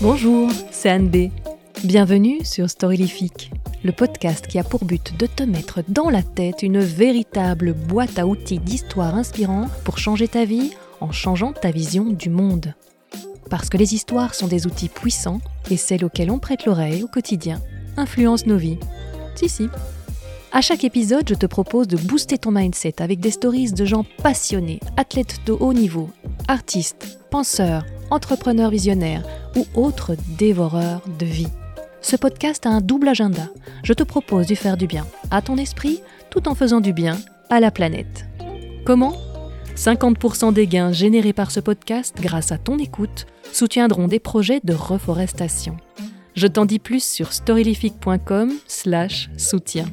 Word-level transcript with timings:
Bonjour, 0.00 0.50
c'est 0.70 0.88
Anne 0.88 1.08
B. 1.08 1.30
Bienvenue 1.84 2.44
sur 2.44 2.70
Storylifique, 2.70 3.50
le 3.82 3.92
podcast 3.92 4.46
qui 4.46 4.58
a 4.58 4.64
pour 4.64 4.84
but 4.84 5.18
de 5.18 5.26
te 5.26 5.42
mettre 5.42 5.80
dans 5.88 6.10
la 6.10 6.22
tête 6.22 6.62
une 6.62 6.78
véritable 6.78 7.72
boîte 7.72 8.18
à 8.18 8.26
outils 8.26 8.58
d'histoires 8.58 9.14
inspirantes 9.14 9.70
pour 9.84 9.98
changer 9.98 10.28
ta 10.28 10.44
vie 10.44 10.70
en 11.00 11.12
changeant 11.12 11.52
ta 11.52 11.70
vision 11.70 12.04
du 12.04 12.30
monde. 12.30 12.74
Parce 13.50 13.68
que 13.68 13.76
les 13.76 13.94
histoires 13.94 14.34
sont 14.34 14.46
des 14.46 14.66
outils 14.66 14.88
puissants 14.88 15.40
et 15.70 15.76
celles 15.76 16.04
auxquelles 16.04 16.30
on 16.30 16.38
prête 16.38 16.66
l'oreille 16.66 17.02
au 17.02 17.08
quotidien 17.08 17.60
influencent 17.96 18.46
nos 18.46 18.58
vies. 18.58 18.78
Si, 19.34 19.48
si. 19.48 19.68
À 20.56 20.62
chaque 20.62 20.84
épisode, 20.84 21.28
je 21.28 21.34
te 21.34 21.44
propose 21.44 21.86
de 21.86 21.98
booster 21.98 22.38
ton 22.38 22.50
mindset 22.50 23.02
avec 23.02 23.20
des 23.20 23.30
stories 23.30 23.72
de 23.72 23.84
gens 23.84 24.06
passionnés, 24.22 24.80
athlètes 24.96 25.40
de 25.44 25.52
haut 25.52 25.74
niveau, 25.74 26.08
artistes, 26.48 27.18
penseurs, 27.30 27.84
entrepreneurs 28.08 28.70
visionnaires 28.70 29.22
ou 29.54 29.66
autres 29.74 30.16
dévoreurs 30.38 31.02
de 31.18 31.26
vie. 31.26 31.50
Ce 32.00 32.16
podcast 32.16 32.64
a 32.64 32.70
un 32.70 32.80
double 32.80 33.08
agenda. 33.08 33.50
Je 33.84 33.92
te 33.92 34.02
propose 34.02 34.46
de 34.46 34.54
faire 34.54 34.78
du 34.78 34.86
bien 34.86 35.06
à 35.30 35.42
ton 35.42 35.58
esprit 35.58 36.00
tout 36.30 36.48
en 36.48 36.54
faisant 36.54 36.80
du 36.80 36.94
bien 36.94 37.18
à 37.50 37.60
la 37.60 37.70
planète. 37.70 38.24
Comment? 38.86 39.14
50% 39.76 40.54
des 40.54 40.66
gains 40.66 40.90
générés 40.90 41.34
par 41.34 41.50
ce 41.50 41.60
podcast 41.60 42.16
grâce 42.18 42.50
à 42.50 42.56
ton 42.56 42.78
écoute 42.78 43.26
soutiendront 43.52 44.08
des 44.08 44.20
projets 44.20 44.60
de 44.64 44.72
reforestation. 44.72 45.76
Je 46.34 46.46
t'en 46.46 46.64
dis 46.64 46.78
plus 46.78 47.04
sur 47.04 47.34
storylific.com 47.34 48.54
slash 48.66 49.28
soutien. 49.36 49.84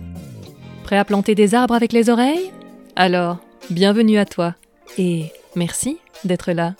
Prêt 0.93 0.99
à 0.99 1.05
planter 1.05 1.33
des 1.33 1.55
arbres 1.55 1.73
avec 1.73 1.91
les 1.91 2.11
oreilles? 2.11 2.51
Alors, 2.95 3.39
bienvenue 3.71 4.19
à 4.19 4.25
toi 4.25 4.53
et 4.99 5.31
merci 5.55 5.97
d'être 6.23 6.51
là. 6.51 6.75